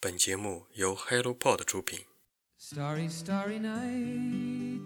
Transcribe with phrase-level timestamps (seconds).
[0.00, 2.00] 本节目由 HelloPod 出品。
[2.60, 4.80] Starry, starry night.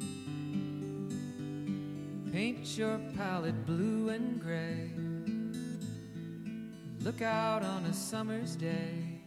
[2.33, 4.91] Paint your palette blue and gray.
[7.05, 9.21] Look out on a summer's day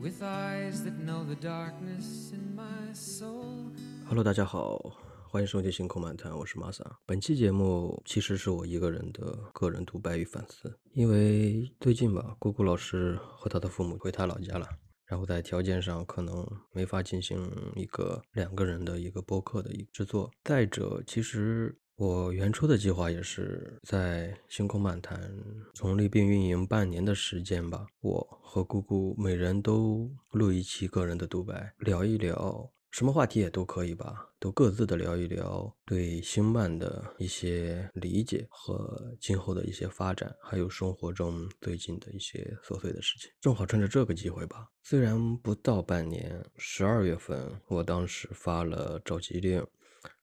[0.00, 3.70] with eyes that know the darkness in my soul.
[4.08, 4.96] Hello，大家好，
[5.32, 6.84] 欢迎收听星空漫谈，我是玛莎。
[7.06, 14.66] 本期节目其实是我一个人的个人独白与反思，因为最近吧，姑姑老师和他的父母回他老家了，
[15.06, 20.28] 然后在条件上可能没法进行一个两个人的一个播客的一个制作。
[20.42, 25.32] 再者，其实我原初的计划也是在星空漫谈
[25.76, 32.68] 从立并运营半年的时间吧，我和姑姑每人都录一期个人的独白，聊一聊。
[32.90, 43.30] 什么话题也都可以吧，都各自的聊一聊对星漫的一些理解和今后的一些发展，还有生活中最近的一些琐碎的事情。
[43.40, 49.64] 正好趁着这个机会吧，虽然不到半年，十二月份我当时发了召集令，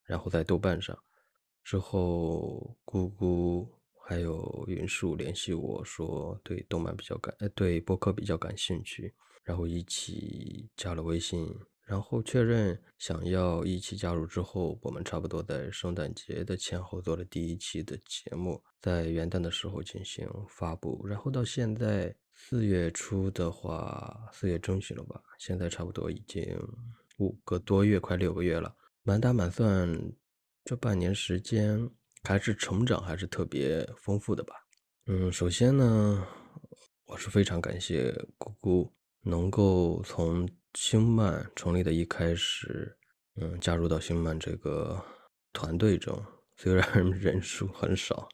[0.03, 0.97] 然后在豆瓣上，
[1.63, 3.65] 之后姑姑
[4.05, 11.49] 还有云树联系我说对动漫比较感，呃对播客比较感兴趣，然后一起加了微信。
[11.87, 21.07] 然后确认想要一起加入之后，我们差不多在圣诞节的前后做了第一期的节目，在元旦的时候进行发布。
[21.07, 25.21] 然后到现在四月初的话，四月中旬了吧？
[25.39, 26.45] 现在差不多已经
[27.19, 28.75] 五个多月，快六个月了。
[29.03, 29.89] 满打满算，
[30.65, 31.89] 这半年时间
[32.23, 34.53] 还是成长还是特别丰富的吧。
[35.05, 36.27] 嗯，首先呢，
[37.05, 40.45] 我是非常感谢姑姑能够从。
[40.73, 42.97] 星漫成立的一开始，
[43.35, 45.03] 嗯，加入到星漫这个
[45.53, 46.23] 团队中，
[46.55, 48.29] 虽然 人数很少，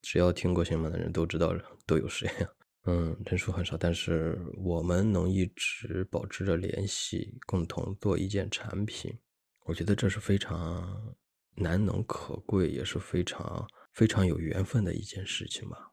[0.00, 1.54] 只要听过星漫的人都知道
[1.86, 2.48] 都有谁呀，
[2.84, 9.18] 嗯，人数很少，但是我们能一直保持着联系，共同做一件产品，
[9.64, 11.16] 我觉得这是非常
[11.56, 15.90] 难能可贵，也是非常非常有缘分的一件事情吧。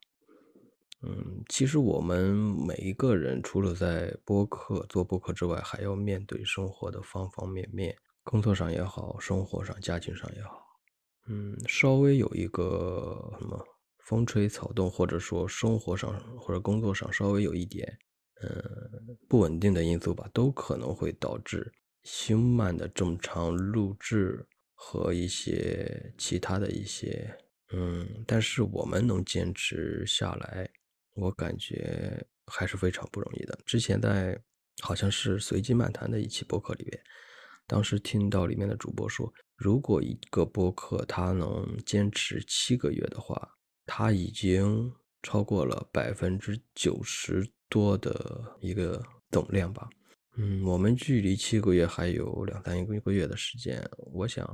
[1.07, 10.65] 嗯，其实我们每一个人除了在播客做播客之外，还要面对生活的方方面面，工作上也好，生活上、家庭上也好。
[11.27, 13.63] 嗯，稍微有一个什么
[13.99, 17.99] 风吹草动，或者说生活上或者工作上稍微有一点
[18.41, 21.71] 嗯不稳定的因素吧，都可能会导致
[22.01, 27.31] 星漫的正常录制和一些其他的一些
[27.73, 30.67] 嗯，但是我们能坚持下来。
[31.15, 33.57] 我感觉还是非常不容易的。
[33.65, 34.39] 之前在
[34.81, 37.01] 好像是随机漫谈的一期播客里面，
[37.65, 44.93] 当时听到里面的主播说，如果一个播客他能坚持七个月的话，他已经
[45.23, 49.01] 超过了百分之九十多的一个
[49.31, 49.89] 总量吧。
[50.37, 53.81] 嗯，我们距离七个月还有两三一个月的时间。
[54.13, 54.45] 我想，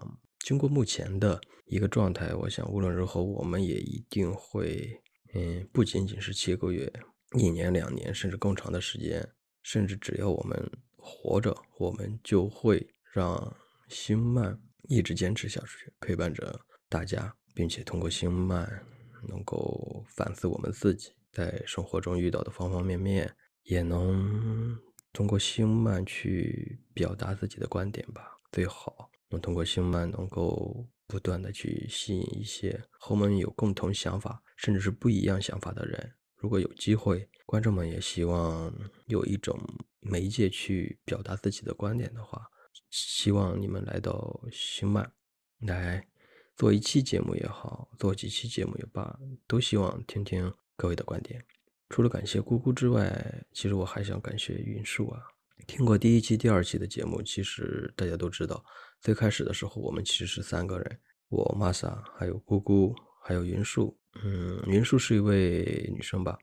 [0.45, 5.01] 经过目前的一个状态，我想无论如何，我们也一定会。
[5.33, 6.91] 嗯，不仅仅是七个月、
[7.37, 9.25] 一年、两年，甚至更长的时间，
[9.63, 13.55] 甚至只要我们活着，我们就会让
[13.87, 14.59] 星漫
[14.89, 16.59] 一直坚持下去，陪伴着
[16.89, 18.85] 大家，并且通过星漫
[19.27, 23.33] 能够反思我们自己在生活中遇到的方方面面，
[23.63, 24.77] 也能
[25.13, 28.37] 通过星漫去表达自己的观点吧。
[28.51, 30.85] 最好能通过星漫能够。
[31.11, 36.13] 不断的去吸引一些和我们有共同想法，甚至是不一样想法的人。
[36.37, 38.73] 如果有机会，观众们也希望
[39.07, 39.59] 有一种
[39.99, 42.47] 媒介去表达自己的观点的话，
[42.89, 45.11] 希望你们来到星漫
[45.59, 46.07] 来
[46.55, 51.43] 做一期节目也好，做几期节目也罢，都希望听听各位的观点。
[51.89, 55.21] 除了感谢姑姑之外，其实我还想感谢云树啊。
[55.67, 58.63] 听过第一期、第二期的节目，其实大家都知道。
[59.01, 63.97] 最开始的时候，我们其实是三个人，我、玛莎，还有姑姑，还有云树。
[64.23, 66.37] 嗯，云树是一位女生吧，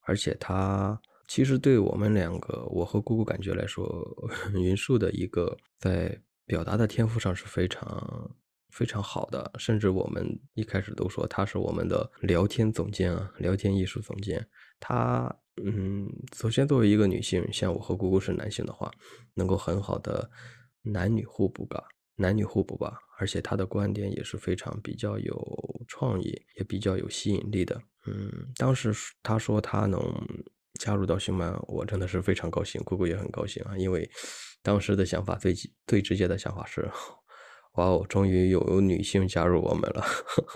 [0.00, 3.86] 而且她其实对我们两个，我和姑姑感觉来说，
[4.54, 8.34] 云树的一个在表达的天赋上是非常
[8.70, 14.44] 非常好的，甚至我们一开始都说她是我们的聊天总监啊，聊天艺术总监。
[14.80, 15.32] 她，
[15.62, 18.90] 嗯，首先作为一个女性，像我和姑姑是男性的话，
[19.34, 20.28] 能够很好的
[20.82, 21.84] 男女互补吧。
[22.20, 27.80] 男女互补吧，而且他的观点也是非常比较有创意，也比较有吸引力的。
[28.06, 30.00] 嗯，当时他说他能
[30.78, 34.08] 加入到星漫，我真的是非常高兴，姑姑也很高兴啊，因为
[34.62, 35.54] 当时的想法最
[35.86, 36.90] 最直接的想法是，
[37.76, 40.04] 哇哦，终于有女性加入我们了。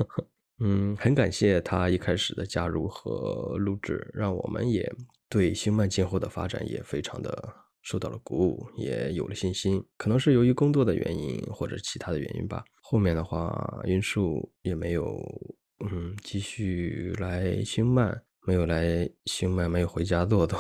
[0.61, 4.91] 嗯，很感谢他一开始的加入和录制，让我们也
[5.29, 9.81] 对星漫今后的发展也非常的受到了鼓舞，也有了信心。
[9.97, 12.65] 可能是由于工作的原因或者其他的原因吧。
[12.83, 15.17] 后面的话，云树也没有
[15.89, 20.59] 嗯继续来星漫，没有来星漫，没有回家做做。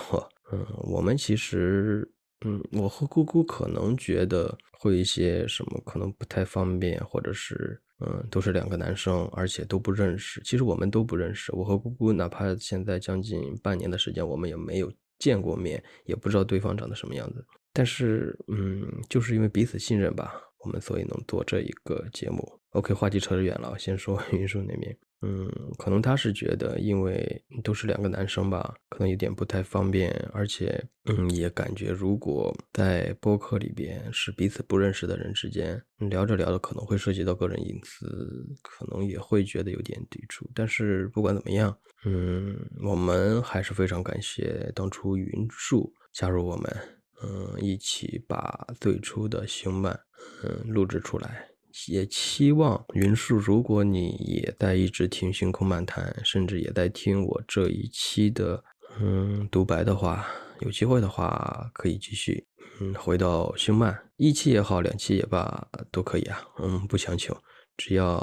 [0.52, 2.08] 嗯，我们其实
[2.44, 7.80] 嗯，我和姑姑可能觉得会一些什么可能不太方便，或者是。
[8.00, 10.42] 嗯，都是两个男生，而且都不认识。
[10.44, 11.54] 其实我们都不认识。
[11.54, 14.92] 我和姑姑哪怕现在将近半年的时间，我们也没有
[15.24, 17.42] 见过面，也不知道对方长得什么样子。
[17.72, 22.61] 但是，嗯，就是因为彼此信任吧，我们所以能做这一个节目。
[22.70, 24.96] OK，话题扯得远了，先说 云叔那边。
[25.22, 40.50] 嗯，可能他是觉得，因为都是两个男生吧，可能有点不太方便，而且，嗯，也感觉如果在播客里边是彼此不认识的人之间聊着聊着，可能会涉及到个人隐私，可能也会觉得有点抵触。
[40.55, 41.75] 但是不管怎么样，
[42.05, 46.76] 嗯，我们还是非常感谢当初云树加入我们，
[47.22, 49.99] 嗯，一起把最初的星漫，
[50.42, 51.48] 嗯，录制出来。
[51.88, 58.62] 也期望云树，如果你也在一直听《星空漫谈》，甚至也在听我这一期的
[59.00, 60.24] 嗯独白的话，
[60.60, 62.46] 有机会的话可以继续
[62.80, 67.36] 嗯回到星漫一期也好，两期也罢，都可以啊，嗯不强求，
[67.76, 68.22] 只要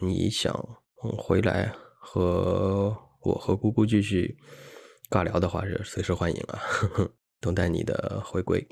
[0.00, 0.54] 你想
[0.94, 4.36] 回来和我和姑姑继续
[5.10, 6.60] 尬聊的话，是随时欢迎啊，
[7.42, 8.64] 等待你的回归。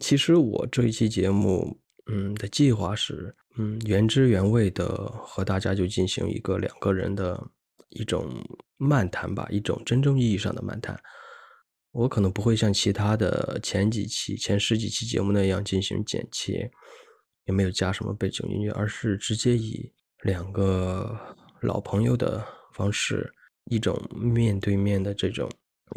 [0.00, 1.83] 其实我这一期节目。
[2.06, 4.86] 嗯，的计划是，嗯，原汁原味的
[5.24, 7.42] 和大家就进行一个两个人的
[7.90, 8.28] 一种
[8.76, 11.00] 漫谈吧，一种真正意义上的漫谈。
[11.92, 16.70] 我可能不会像其他的前几期、前十几期节目那样进行剪切，
[17.46, 19.90] 也没有加什么背景音乐，而是直接以
[20.24, 21.16] 两个
[21.60, 23.32] 老朋友的方式，
[23.70, 25.48] 一种面对面的这种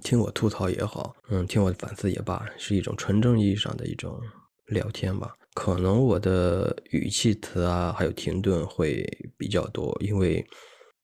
[0.03, 4.21] 听我吐槽也好，嗯，听我反思也罢，是一种纯正意义上的一种
[4.67, 5.33] 聊天吧。
[5.59, 9.03] 可能我的语气词啊，还有停顿会
[9.39, 10.45] 比较多，因为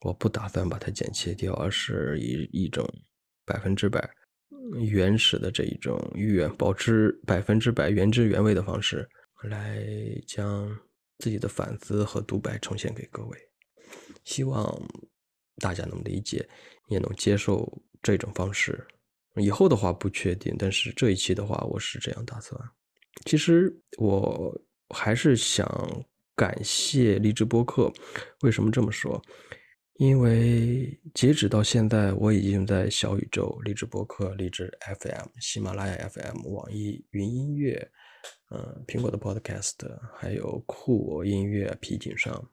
[0.01, 2.87] 我不打算把它剪切掉，而是以一种
[3.47, 4.07] 百分之百
[4.79, 9.09] 原始的这一种原保持百分之百原汁原味的方式
[9.41, 9.83] 来
[10.27, 10.69] 将
[11.17, 13.37] 自己的反思和独白呈现给各位。
[14.23, 14.71] 希望
[15.57, 16.47] 大家能理解，
[16.89, 17.67] 也能接受
[18.03, 18.85] 这种方式。
[19.37, 22.61] 以后的话不确定，但是这一期的话，我是这样打算。
[23.25, 25.67] 其实我还是想
[26.35, 27.91] 感谢荔枝播客。
[28.41, 29.21] 为什么这么说？
[29.97, 37.91] 因为截止到现在，我已经在小宇宙、荔枝播客、荔枝 FM、喜马拉雅 FM、网易云音乐、
[38.49, 39.75] 嗯，苹果的 Podcast，
[40.15, 42.49] 还有酷我音乐、皮艇上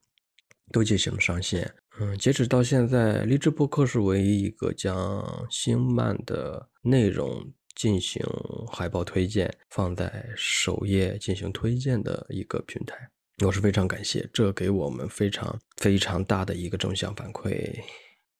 [0.71, 1.75] 都进行了上线。
[1.99, 7.53] 嗯，截止到现在，荔枝播客是唯一一个将星漫的内容。
[7.81, 8.23] 进行
[8.71, 12.95] 海报推荐，放在首页进行推荐的一个平台，
[13.43, 17.75] 我是非常感谢，这给我们非常非常大的一个正向反馈，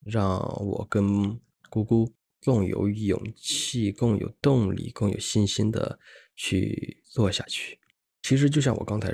[0.05, 1.35] 让我跟
[1.71, 2.07] 姑姑
[2.39, 5.97] 更有勇气、更有动力、更有信心的
[6.35, 7.79] 去做下去。
[8.21, 9.11] 其实就像我刚才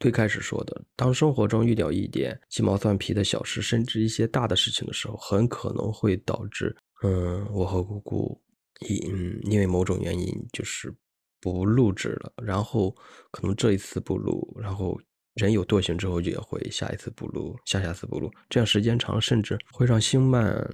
[0.00, 8.40] 最开始说的，当生活中遇到一点鸡毛蒜皮的小事，甚至一些大的事情的时候，很可能会导致，嗯，我和姑姑。
[8.80, 10.94] 因因为某种原因，就是
[11.40, 12.32] 不录制了。
[12.42, 12.94] 然后
[13.30, 15.00] 可能这一次不录，然后
[15.34, 18.30] 人有惰性之后，就也会下一次不录，下下次不录。
[18.48, 20.68] 这样时间长，甚至会让星漫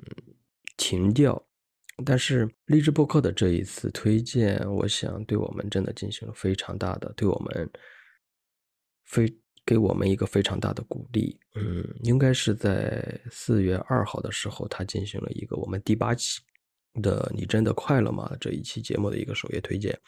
[0.76, 1.46] 停掉。
[2.04, 7.70] 但是励志播客的这一次推荐，我想对我们真的进行了非常大的，对我们
[9.04, 9.32] 非
[9.64, 11.38] 给我们一个非常大的鼓励。
[11.54, 16.40] 嗯，应该是在四月二号的时候，他进行了一个我们第八期。
[17.00, 18.36] 的你真的快乐吗？
[18.40, 19.98] 这一期节目的一个首页推荐，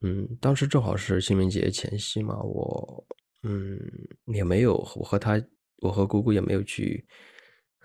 [0.00, 3.06] 嗯，当时正好是清明节前夕嘛，我
[3.42, 3.78] 嗯
[4.26, 5.40] 也没有，我和他，
[5.82, 7.06] 我和姑姑也没有去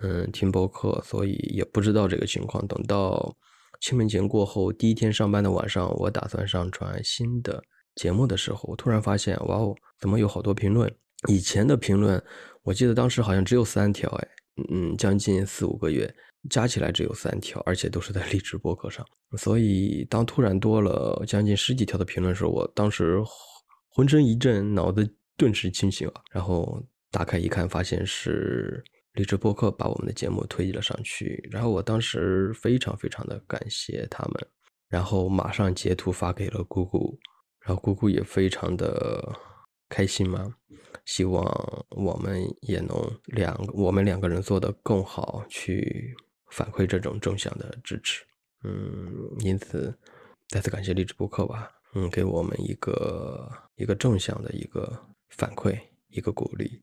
[0.01, 2.65] 嗯听播客，所以也不知道这个情况。
[2.67, 3.35] 等到
[3.81, 7.63] 清明节过后第一天上班的晚上，我打算上传新的
[7.95, 10.91] 节目的时候，突然发现，哇哦，怎么有好多评论？
[11.27, 12.23] 以前的评论，
[12.63, 14.27] 我记得当时好像只有三条，哎，
[14.71, 16.13] 嗯，将近四五个月。
[16.49, 19.05] 加起来只有三条，而且都是在励志博客上。
[19.37, 23.19] 所以当突然多了将近十几条的评论时候，我当时
[23.89, 26.13] 浑身一震，脑子顿时清醒了。
[26.31, 26.81] 然后
[27.11, 31.47] 打开一看，发现是励志博客把我们的节目推了上去。
[31.51, 34.47] 然后我当时非常非常的感谢他们，
[34.87, 37.19] 然后马上截图发给了姑姑，
[37.59, 39.35] 然后姑姑也非常的
[39.89, 40.55] 开心嘛。
[41.05, 41.43] 希望
[41.89, 46.15] 我们也能两我们两个人做得更好，去。
[46.51, 48.23] 反馈这种正向的支持，
[48.63, 49.93] 嗯，因此
[50.47, 55.79] 再次感谢励志播客吧，嗯，给我们一个一个正向的一个反馈，
[56.09, 56.81] 一个鼓励。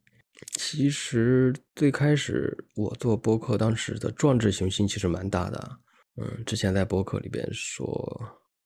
[0.53, 5.79] 其实最开始我做播客，当时的壮志雄心其实蛮大的。
[6.17, 8.21] 嗯，之前在播客里边说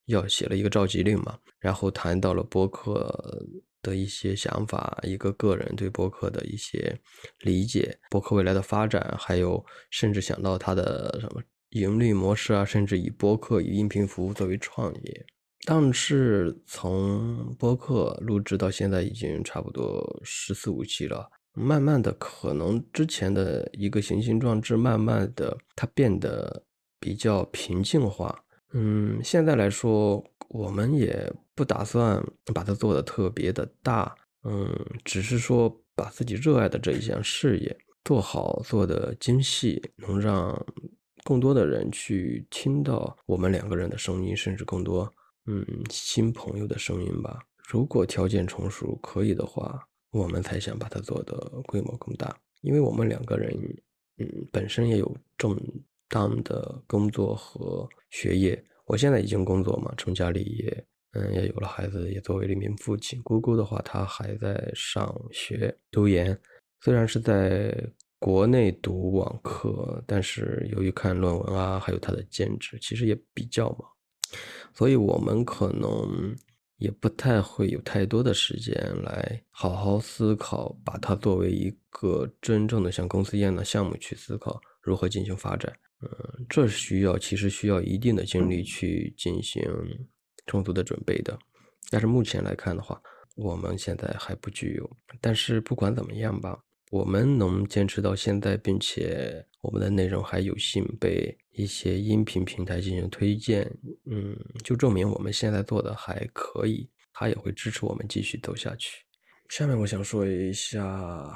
[0.06, 3.46] 要写了一个召集令嘛，然后谈到了播客
[3.82, 7.00] 的一些想法，一个个人对播客的一些
[7.42, 15.26] 理解，播客未来的发展，还有甚至想到它的什么盈利模式啊，甚至以播客以音频服务作为创业。
[15.64, 21.30] 但是从播客录制到现在已经差不多十四五期了。
[21.54, 26.64] 慢慢的，可能之前的一个雄心壮志，慢慢的它变得
[27.00, 28.44] 比较平静化。
[28.74, 34.16] 嗯，现在来说，我们也不打算把它做的特别的大。
[34.44, 34.70] 嗯，
[35.04, 40.66] 只是说把自己热爱的这一项事业做好，做的精细，能让
[41.24, 45.12] 更多的人去听到我们两个人的声音，甚至更多
[45.46, 47.40] 嗯新朋友的声音吧。
[47.68, 49.88] 如果条件成熟，可以的话。
[50.14, 51.34] 我们才想把它做的
[51.66, 53.50] 规模更大，因为我们两个人，
[54.18, 55.58] 嗯，本身也有正
[56.10, 58.62] 当的工作和学业。
[58.86, 63.22] 我现在已经工作嘛，成家立业，嗯，也有了孩子，也作为了一名父亲。
[63.24, 66.38] 姑姑的话，她还在上学读研，
[66.82, 67.74] 虽然是在
[68.20, 73.90] 国内读网课，但是由于看论文啊，还有她的兼职，其实也比较忙，
[74.74, 76.36] 所以我们可能。
[76.82, 78.74] 也不太会有太多的时间
[79.04, 85.72] 来好好思考，把它作为一个真正的像公司一样的项目去思考如何进行发展。
[86.02, 89.64] 嗯，这需要其实需要一定的精力去进行
[90.48, 91.38] 充足的准备的。
[91.90, 93.02] 但是目前来看的话，
[93.36, 94.90] 我们现在还不具有。
[95.20, 96.64] 但是不管怎么样吧。
[96.92, 103.62] 我们能坚持到现在，并且我们的内容还有幸被一些音频平台进行推荐，
[104.08, 109.06] 嗯，就证明我们现在做的还可以，他也会支持我们继续走下去。
[109.48, 111.34] 下面我想说一下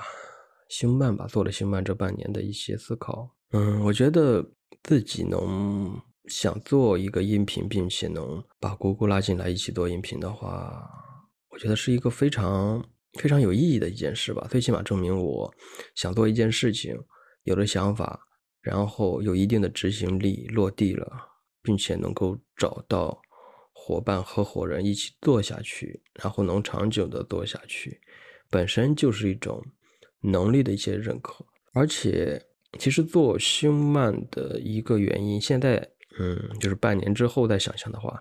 [0.67, 3.35] 星漫吧，做了星漫这半年的一些思考。
[3.51, 4.51] 嗯，我觉得
[4.83, 10.89] 自己能想做一个音频，并且能把姑姑拉进来一起做音频的话，
[11.49, 12.83] 我觉得是一个非常。
[13.17, 15.49] 非常有意义的一件事吧，最起码证明我
[15.95, 16.99] 想做一件事情，
[17.43, 18.19] 有了想法，
[18.61, 21.09] 然后有一定的执行力，落地了，
[21.63, 23.17] 并且能够找到
[23.71, 28.01] 伙伴、合伙人一起做下去，然后能长久的做下去，
[28.49, 29.65] 本身就是一种
[30.19, 31.45] 能力的一些认可。
[31.71, 32.45] 而且，
[32.77, 35.77] 其实做星漫的一个原因，现在，
[36.20, 38.17] 嗯，就是半年之后再想想的话。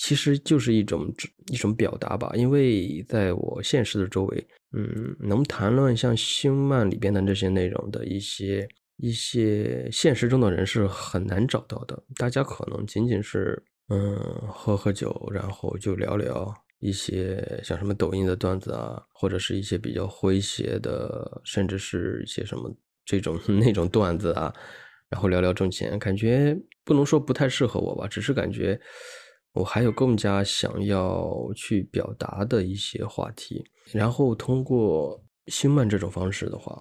[0.00, 1.12] 其实就是一种
[1.48, 12.00] 一种表达吧，因为在我现实的周围，嗯，能谈论像星漫里边的这些内容的一些一些现实中的人是很难找到的。
[12.16, 22.72] 大家可能仅仅是嗯喝喝酒，然后就聊聊一些像什么抖音的段子啊，或者是一些比较诙谐的，甚至是一些什么
[23.08, 24.54] 这种 那种段子啊，
[25.08, 28.78] 然后聊聊挣钱，感觉不能说不太适合我吧，只是感觉。
[29.54, 36.78] 我还有更加想要去表达的一些话题，然后通过星漫这种方式的话，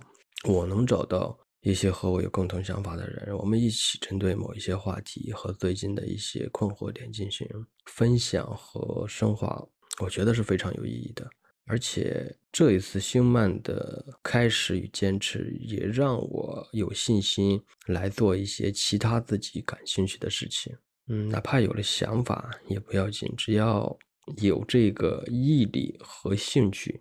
[0.47, 7.47] 我能找到一些和我有共同想法的人，我们一起针对某一些话题和最近的一些困惑点进行
[7.85, 9.65] 分享和升华，
[10.03, 11.25] 我觉得是非常有意义的。
[11.67, 20.73] 而且这一次星漫的开始与坚持，也让我有信心来做一些其他自己感兴趣的事情。
[21.09, 23.97] 嗯，哪怕有了想法也不要紧，只要
[24.41, 26.99] 有这个毅力和兴趣，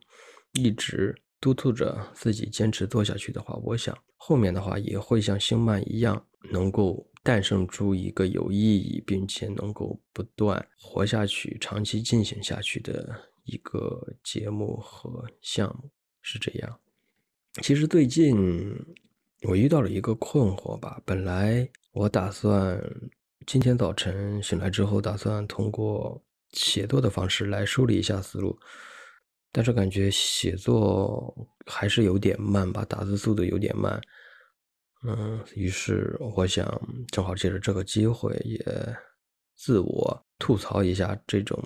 [0.52, 13.12] 一直督促着自己坚持做下去的话，我想后面的话也会像星漫一样，能够诞生出一个有意义并且能够不断活下去、长期进行下去的
[13.46, 16.78] 一个节目和项目，是这样。
[17.62, 18.36] 其实最近
[19.42, 22.78] 我遇到了一个困惑吧，本来我打算。
[23.46, 28.58] 今天早晨醒来之后，打算通过写作的方式来梳理一下思路，
[29.52, 31.32] 但是感觉写作
[31.64, 34.00] 还是有点慢吧，打字速度有点慢。
[35.04, 36.66] 嗯，于是我想
[37.12, 38.58] 正好借着这个机会，也
[39.54, 41.56] 自我吐槽一下这种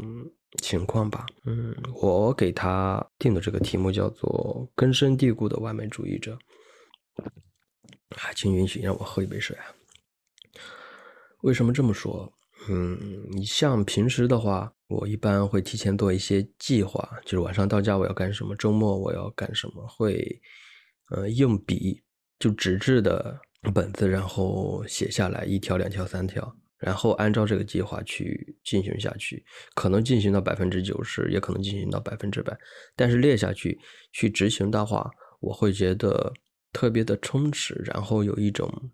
[0.58, 1.26] 情况吧。
[1.44, 6.38] 嗯，我给他定的这个题目叫做“根深蒂固的完美主义者”。
[8.16, 9.64] 还请允许让我喝一杯水啊。
[11.42, 12.32] 为什么这么说？
[12.68, 12.98] 嗯，
[13.30, 20.42] 你像平时的话，我一般会提前做一些计划，就是晚上到家我要干什么，周末我要干什么，会
[21.10, 22.02] 呃用笔
[22.38, 23.40] 就纸质的
[23.72, 29.44] 本子，然后写下来一条、两条、三条，然后按照这个计划去进行下去，
[29.74, 32.58] 可能进行到百分之九十，也可能进行到百分之百。
[32.96, 33.78] 但是列下去
[34.12, 35.10] 去执行的话，
[35.40, 36.32] 我会觉得
[36.72, 38.90] 特别的充实，然后有一种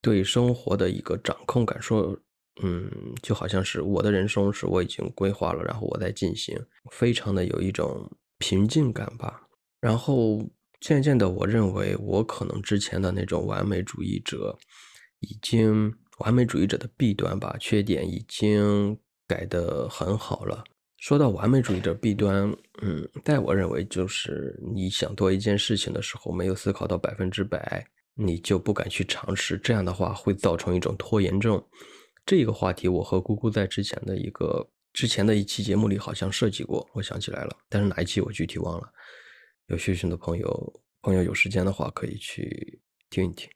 [0.00, 2.16] 对生活的一个掌控感，说，
[2.62, 2.88] 嗯，
[3.22, 6.56] 就好像是我的人生是我已经规划了，然后我在进行，
[6.92, 9.42] 非常的有一种平静感吧。
[9.80, 10.48] 然后
[10.80, 14.56] 渐渐的，我认为我可能之前的那种完美主义者，
[15.20, 20.64] 已经完美主义者的弊端吧，缺点已经改得很好了。
[20.98, 22.50] 说到完美主义者弊端，
[22.82, 31.62] 嗯，在我认为就是你想做一件事情的时候，没有思考到百分之百，你就不敢去尝试，这样的话会造成一种拖延症。
[32.24, 38.88] 这个话题我和姑姑在之前的一个之前的一期节目里好像涉及过，我想起来了，但是哪一期我具体忘了。
[39.66, 42.80] 有需求的朋友，朋友有时间的话可以去
[43.10, 43.48] 听一听。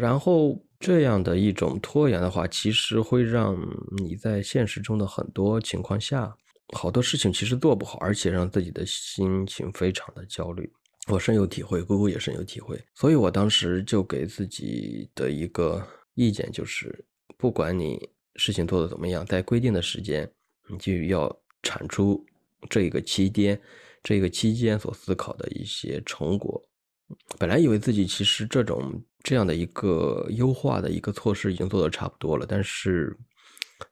[0.00, 3.54] 然后这样的一种拖延的话，其实会让
[3.98, 6.34] 你在现实中的很多情况下，
[6.74, 10.72] 好多事情其实做不好，而且让自己的心情非常的焦虑。
[11.08, 12.82] 我深有体会，姑姑也深有体会。
[12.94, 17.04] 所以我当时就给自己的一个意见就是，
[17.36, 20.30] 不管你事情做的怎么样，在规定的时间，
[20.66, 22.24] 你就要产出
[22.70, 23.60] 这一个期间。
[24.02, 26.62] 这个期间所思考的一些成果，
[27.38, 33.16] 本来以为自己其实这种这样的一个优化的一个措施已经做的差不多了，但是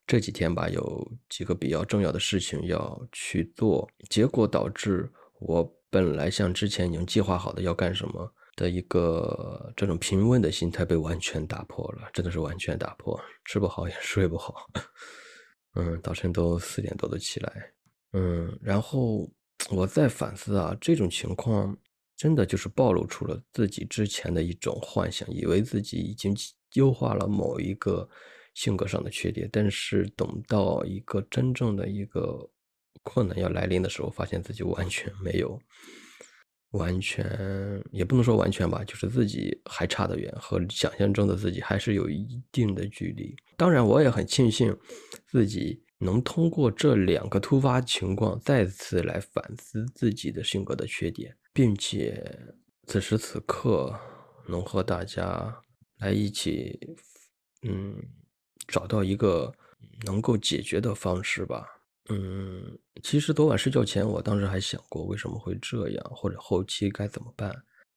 [0.06, 5.10] 这几天吧，有几个比较重要的事情要去做，结果导致
[5.40, 14.66] 我本来像之前已经计划好的要干什么的一个这种平稳的心态被完全打破了，真的是完全打破，吃不好也 睡不好，
[15.74, 17.72] 嗯，早晨都四点多的起来，
[18.12, 19.30] 嗯，然后。
[19.70, 21.76] 我在反思啊，这种情况
[22.18, 26.36] 真的就是暴露出了自己之前的一种幻想，以为自己已经
[26.74, 28.06] 优化了某一个
[28.54, 32.50] 性格上的缺点，但是等到一个真正的一个
[33.04, 35.56] 困难要来临的时候，发现自己完全没有，
[36.72, 43.36] 完全也不能说完全吧，就是自己还差得远，和想象中的自己还是有一定的距离。
[43.56, 44.76] 当然，我也很庆幸
[45.28, 45.84] 自己。
[46.00, 52.24] 能通过这两个突发情况再次来反思自己的性格的缺点，并且
[52.86, 53.92] 此时此刻
[54.46, 55.60] 能和大家
[55.98, 56.78] 来一起，
[57.62, 57.96] 嗯，
[58.68, 59.52] 找到一个
[60.06, 61.66] 能够解决的方式吧。
[62.10, 67.52] 嗯，其实昨晚睡觉前，我当时还想过为什么会这样，或者后期该怎么办。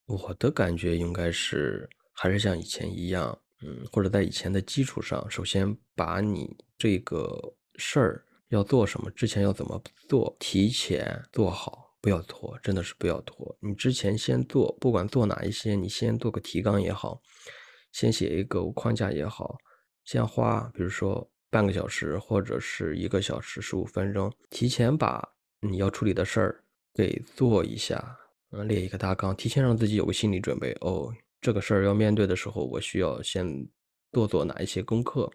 [0.07, 7.53] 我的感觉应该是还是像以前一样，嗯，或者在以前的基础上，首先把你这个。
[7.77, 9.09] 事儿要做什么？
[9.11, 10.35] 之前要怎么做？
[10.39, 13.55] 提前做好，不要拖，真的是不要拖。
[13.59, 17.21] 你之前先做，不管做哪一些，你先做个提纲也好，
[17.91, 19.55] 先写一个框架也好，
[20.03, 25.21] 先花，比如说半个小时或者是一个小时十五分钟，提前把
[25.59, 28.17] 你要处理的事儿给做一下，
[28.51, 30.75] 嗯，列一个大纲，提前让自己有个心理准备。
[30.81, 33.67] 哦，这个事儿要面对的时候，我需要先
[34.11, 35.31] 做做哪一些功课。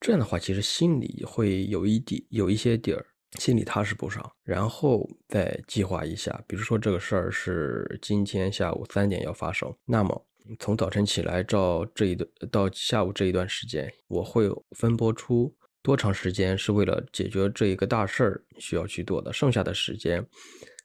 [0.00, 3.06] 这样的话，其实心里会有一底，有一些底儿，
[3.38, 4.34] 心里踏实不少。
[4.42, 10.26] 然后再计划一下，比如说这个事儿是今天下午三点要发生，那么
[10.58, 20.26] 从早晨起来到这一段到下午这一段时间，我会分拨出多长时间是为了解决这一个大事儿需要去做的，剩下的时间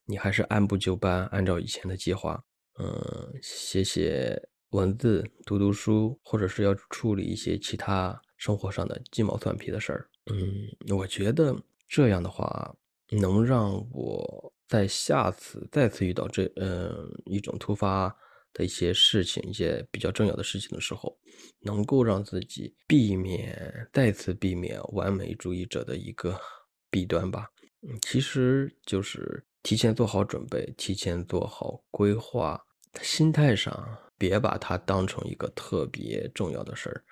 [0.06, 2.44] 你还是按部就班，按照以前的计划，
[2.80, 8.20] 嗯，写写文字，读读书，或者是要处理一些其他。
[8.36, 11.56] 生活上的鸡毛蒜皮的事儿，嗯，我觉得
[11.94, 12.76] 这样的话
[13.22, 18.10] 能让我在下次再次遇到这嗯一种突发
[18.52, 21.16] 的一些事情，一些比较重要的事情的时候，
[21.62, 26.36] 能够让自己避免再次避免完美主义者的一个
[26.90, 27.48] 弊端吧。
[27.88, 32.60] 嗯，其实就是提前做好准备，提前做好规划，
[33.04, 33.72] 心态上
[34.18, 37.04] 别把它当成一个特别重要的事儿。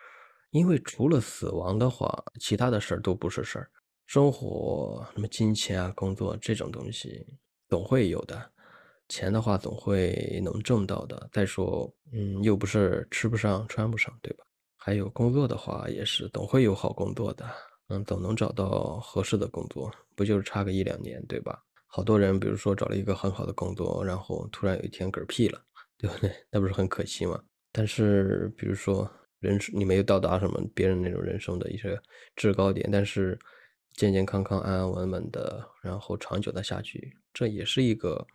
[0.49, 3.69] 因为除了死亡的话，其他的事儿都不是事儿。
[4.13, 7.25] 生活什么金钱啊、工作这种东西
[7.69, 8.51] 总会有的，
[9.07, 11.29] 钱的话总会能挣到的。
[11.31, 14.43] 再说，嗯，又不是吃不上、穿不上，对吧？
[14.75, 17.49] 还有工作的话，也是总会有好工作的，
[17.87, 21.63] 嗯，总能找到合适的工作，不就是差个一两年，对吧？
[21.87, 25.63] 好多人，比如说找了一个很好的工作，然后突然有一天嗝屁了，
[25.97, 26.29] 对不对？
[26.51, 27.41] 那不是很可惜吗？
[27.71, 29.09] 但是，比如说。
[29.39, 31.99] 人生你没有到达什么别人那种人生的一些
[32.35, 33.35] 制高点，但是
[33.93, 38.25] 健健康康、安安稳稳的，然后长久的下去，这也是一个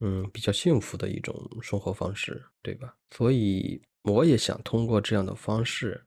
[0.00, 2.94] 嗯比较幸福的一种生活方式，对吧？
[3.10, 6.06] 所以我也想通过这样的方式，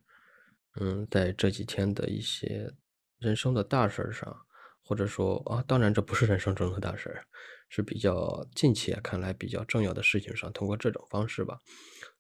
[0.79, 2.71] 嗯，在这几天的一些
[3.17, 4.45] 人生的大事上，
[4.84, 7.21] 或者说啊，当然这不是人生中的大事，
[7.67, 11.60] 是比较近期看来比较重要的事情上，通过这种方式吧，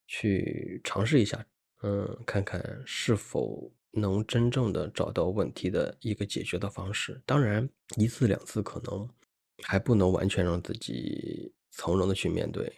[0.07, 1.45] 去尝试一下，
[1.83, 7.21] 嗯，看看是否能真正的找到问题的一个解决的方式。
[7.25, 9.09] 当然，一次两次可能
[9.63, 12.71] 还不能完全让自己从容的去面对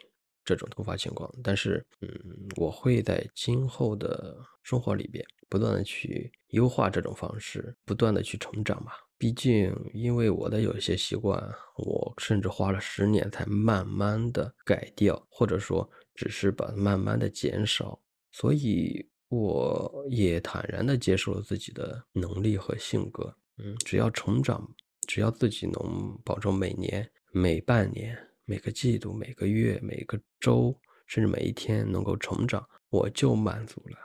[0.43, 2.10] 这种突发情况，但是，嗯，
[2.58, 8.93] 我会在今后的生活里边不断的去优化这种方式，不断的去成长吧。
[9.17, 11.39] 毕竟，因为我的有些习惯，
[11.78, 23.34] 我甚至花了十年才慢慢的改掉，或者说只是把慢慢的减少，所以我也坦然的接受了自己的能力和性格。
[23.58, 24.70] 嗯，只要成长，
[25.08, 33.98] 只要自己能保证每年、每半年、每个季度、每个月、每个周，甚至每一天能够成长，我就满足了。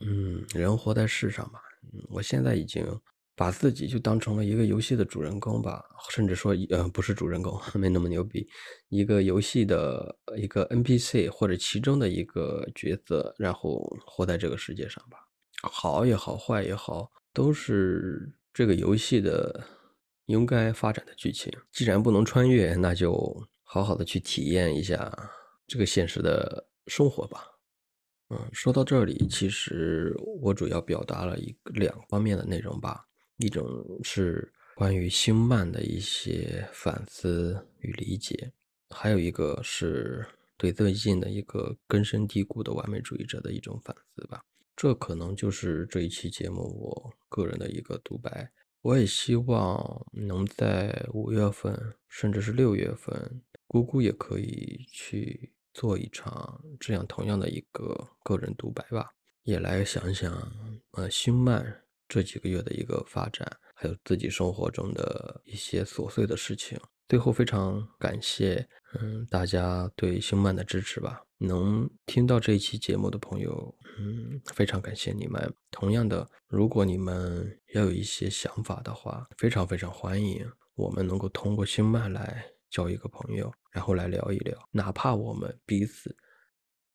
[0.00, 1.58] 嗯，人活在世上嘛，
[2.10, 2.86] 我现在已经。
[3.34, 8.46] 把自己就当成了一个游戏的主人公吧，甚至说，呃，不是主人公，没那么牛逼，
[8.88, 15.18] 一个游戏的一个 NPC 或者其中的一个角色，然后活在这个世界上吧。
[15.62, 19.64] 好也好，坏也好，都是这个游戏的
[20.26, 21.50] 应该发展的剧情。
[21.72, 25.10] 既然不能穿越，那就好好的去体验一下
[25.66, 27.46] 这个现实的生活吧。
[28.28, 33.06] 嗯，说到这里，其实我主要表达了一个两方面的内容吧。
[33.38, 38.52] 一种是关于星漫的一些反思与理解，
[38.90, 44.42] 还有一个是对最近的一个根深蒂固的完美主义者的一种反思吧。
[44.74, 48.50] 这可能就是这一期节目我个人的一个独白。
[48.80, 59.10] 我也希望能在五月份，甚至是六月份，姑姑也可以去做一场这样同样的一个个人独白吧，
[59.44, 60.32] 也来想想，
[60.92, 61.84] 呃，星漫。
[62.08, 66.78] 这几个月的一个发展，还有自己生活中的一些琐碎的事情。
[67.08, 71.22] 最后非常感谢，嗯，大家对星漫的支持吧。
[71.36, 75.54] 能听到这一期节目的朋友，嗯，非常感谢你们。
[75.70, 86.16] 同样的，如果你们要有一些想法的话，非常非常欢迎我们能够通过星漫来交一个朋友，然后来聊一聊，哪怕我们彼此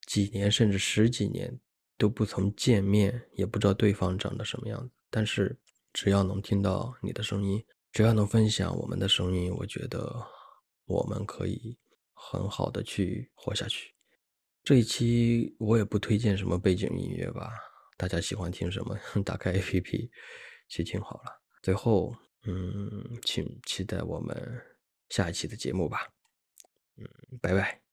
[0.08, 1.60] 几年甚至十几年
[1.96, 4.96] 都不曾见面，也不知道对方长得什么样子。
[5.10, 5.58] 但是，
[5.94, 10.26] 只要能听到你的声音，只要能分享我们的声音，我觉得
[10.86, 11.78] 我们可以
[12.14, 13.94] 很好的去活下去。
[14.64, 17.52] 这一期我也不推荐什么背景音乐吧，
[17.98, 20.10] 大家喜欢听什么， 打开 APP
[20.68, 21.42] 去听好了。
[21.62, 24.62] 最后，嗯，请期待我们
[25.10, 26.10] 下一期的节目吧。
[26.98, 27.08] 嗯，
[27.42, 27.87] 拜拜。